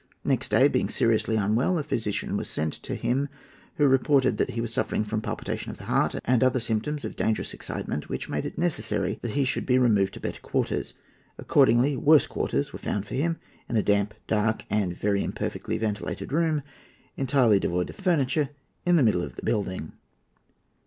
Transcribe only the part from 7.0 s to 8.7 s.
of dangerous excitement, which made it